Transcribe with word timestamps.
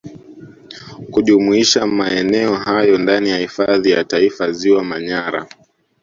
kujumuisha 1.11 1.87
maeneo 1.87 2.55
hayo 2.55 2.97
ndani 2.97 3.29
ya 3.29 3.37
Hifadhi 3.37 3.91
ya 3.91 4.03
Taifa 4.03 4.51
Ziwa 4.51 4.83
Manyara 4.83 5.47